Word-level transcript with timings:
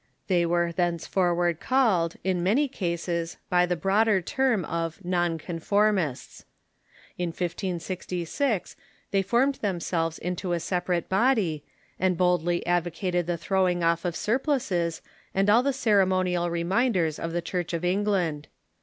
* 0.17 0.27
They 0.29 0.47
were 0.47 0.71
thenceforward 0.71 1.59
called, 1.59 2.15
in 2.23 2.41
many 2.41 2.67
cases, 2.67 3.37
by 3.51 3.67
the 3.67 3.75
broad 3.75 4.07
er 4.07 4.19
term 4.19 4.65
of 4.65 4.97
Non 5.05 5.37
conformists. 5.37 6.43
In 7.19 7.27
1566 7.29 8.75
they 9.11 9.21
formed 9.21 9.55
themselves 9.61 10.17
into 10.17 10.53
a 10.53 10.59
separate 10.59 11.07
body, 11.07 11.63
and 11.99 12.17
boldly 12.17 12.65
advocated 12.65 13.27
the 13.27 13.37
Puritans 13.37 13.83
as 13.83 13.83
throwinsc 13.83 13.83
off 13.91 14.05
of 14.05 14.15
surplices 14.15 15.03
and 15.35 15.51
all 15.51 15.61
the 15.61 15.71
ceremonial 15.71 16.45
Non 16.45 16.49
conformists» 16.49 16.69
i 16.71 16.73
reminders 16.75 17.19
of 17.19 17.31
the 17.31 17.43
Church 17.43 17.71
of 17.71 17.85
England. 17.85 18.47